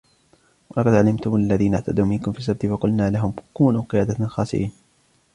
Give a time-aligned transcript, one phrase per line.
[0.69, 4.71] وَلَقَدْ عَلِمْتُمُ الَّذِينَ اعْتَدَوْا مِنْكُمْ فِي السَّبْتِ فَقُلْنَا لَهُمْ كُونُوا قِرَدَةً خَاسِئِينَ